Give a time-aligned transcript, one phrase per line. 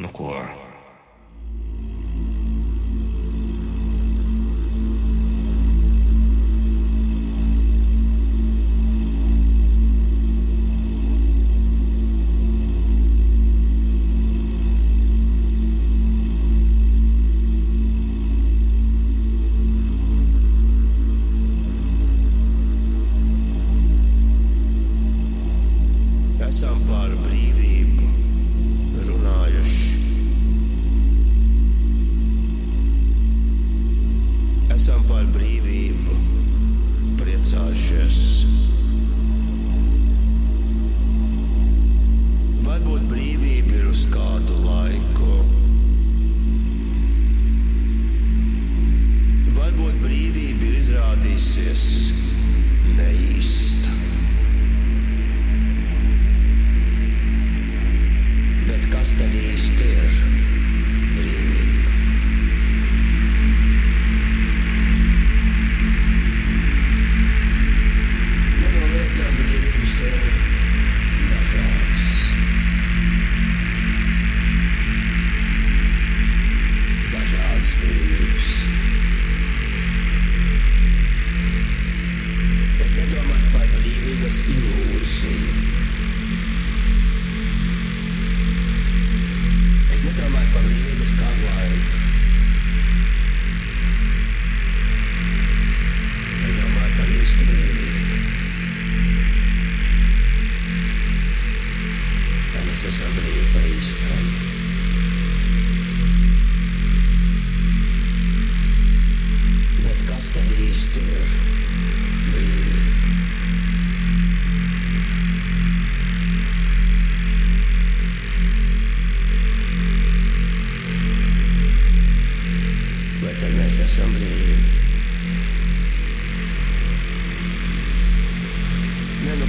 [0.00, 0.65] の子は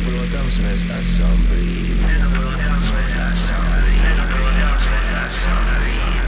[0.07, 2.13] Protams, mēs esam brīvi.
[2.31, 4.15] Protams, mēs esam brīvi.
[4.31, 6.26] Protams, mēs esam brīvi.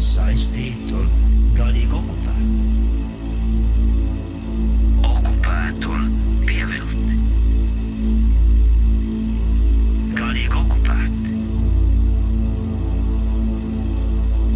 [0.00, 1.08] saistīti un
[1.56, 2.48] garīgi okupēti.
[5.10, 6.06] Okupēti un
[6.48, 7.18] pievilti.
[10.16, 11.34] Garīgi okupēti.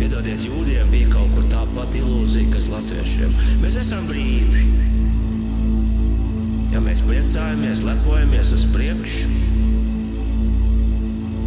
[0.01, 3.37] Piedodiet, jūdiem bija kaut kur tā pati ilūzija, kas latviešiem.
[3.63, 4.65] Mēs esam brīvi.
[6.75, 9.29] Ja mēs priecājamies, lepojamies uz priekšu,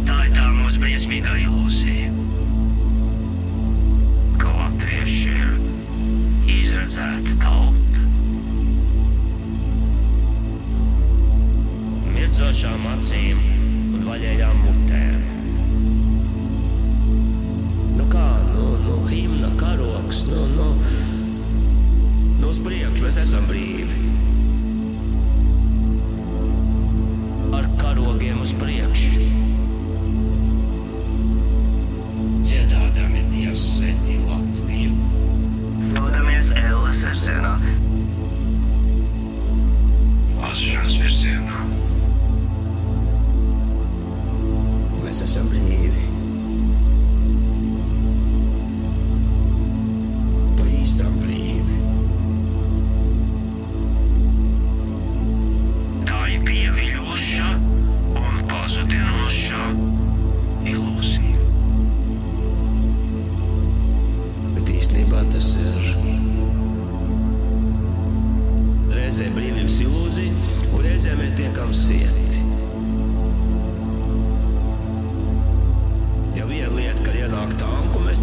[0.08, 2.17] tā ir tā mūsu briesmīgā ilūzija.
[23.18, 23.96] mēs esam brīvi.
[27.58, 29.24] Ar karogiem uz priekšu.
[32.46, 34.94] Dziedādami Dievs svētī Latviju.
[35.96, 37.56] Dodamies Elles virzienā.
[40.52, 41.66] Ašanas virzienā.
[45.02, 46.17] Mēs esam brīvi.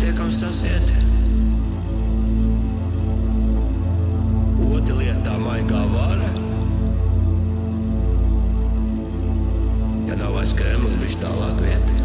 [0.05, 0.93] Tiekam sasieti.
[4.61, 6.27] Otra lieta tā maigā vara.
[10.05, 11.97] Ja nav aiz krēmas, bija tālāk vieta.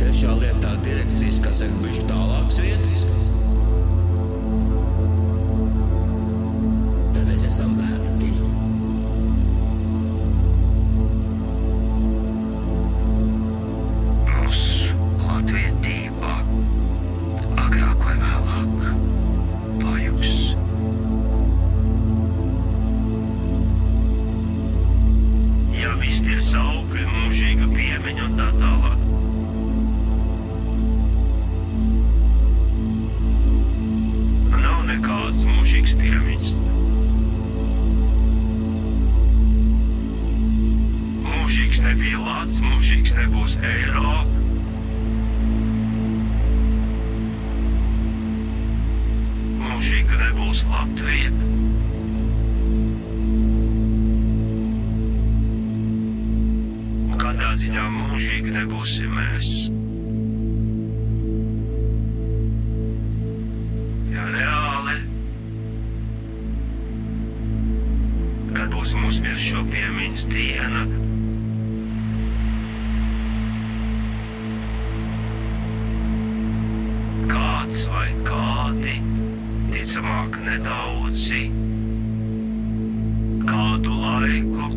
[0.00, 2.94] Trešā lietā direkcijas, kas ir bijusi tālākas vietas.
[7.12, 8.32] Tad mēs esam vergi.
[26.36, 29.04] Tie saukļi, mūžīga piemiņa un tā tālāk.
[34.60, 36.52] Nav nekāds mūžīgs piemiņas.
[41.24, 44.35] Mūžīgs nebija Latvijas, mūžīgs nebūs eiro.
[57.76, 59.48] Ziņā mūžīgi nebūsim mēs.
[64.08, 64.94] Ja reāli,
[68.54, 70.86] kad būs mūsu miršo piemiņas diena,
[77.28, 78.96] kāds vai kādi,
[79.76, 81.44] ticamāk nedaudzi,
[83.46, 84.68] kādu laiku,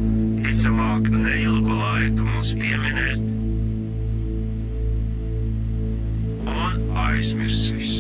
[0.46, 3.22] ticamāk neilgu laiku mums pieminēs
[6.50, 7.98] un aizmirsīs.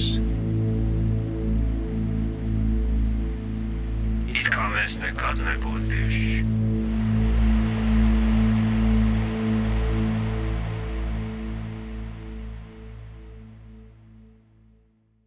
[4.29, 6.68] It kā mēs nekad nebūtu bijuši.